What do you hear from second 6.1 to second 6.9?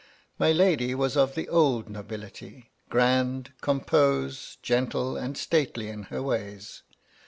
ways.